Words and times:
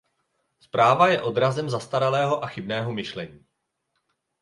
Zpráva 0.59 1.07
je 1.13 1.21
odrazem 1.21 1.69
zastaralého 1.69 2.43
a 2.43 2.47
chybného 2.49 2.89
myšlení. 2.93 3.45